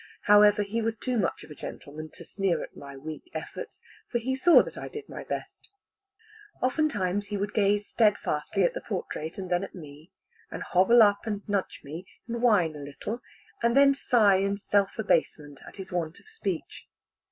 However, 0.23 0.63
he 0.63 0.81
was 0.81 0.97
too 0.97 1.15
much 1.19 1.43
of 1.43 1.51
a 1.51 1.53
gentleman 1.53 2.09
to 2.15 2.25
sneer 2.25 2.63
at 2.63 2.75
my 2.75 2.97
weak 2.97 3.29
efforts, 3.35 3.79
for 4.11 4.17
he 4.17 4.35
saw 4.35 4.63
that 4.63 4.75
I 4.75 4.87
did 4.87 5.07
my 5.07 5.23
best. 5.23 5.69
Oftentimes 6.59 7.27
he 7.27 7.37
would 7.37 7.53
gaze 7.53 7.85
steadfastly 7.87 8.63
at 8.63 8.73
the 8.73 8.81
portrait 8.81 9.37
and 9.37 9.51
then 9.51 9.63
at 9.63 9.75
me, 9.75 10.11
and 10.49 10.63
hobble 10.63 11.03
up, 11.03 11.27
and 11.27 11.47
nudge 11.47 11.81
me, 11.83 12.07
and 12.27 12.41
whine, 12.41 12.75
a 12.75 12.79
little, 12.79 13.21
and 13.61 13.77
then 13.77 13.93
sigh 13.93 14.37
in 14.37 14.57
self 14.57 14.97
abasement 14.97 15.59
at 15.67 15.75
his 15.75 15.91
want 15.91 16.19
of 16.19 16.27
speech. 16.27 16.87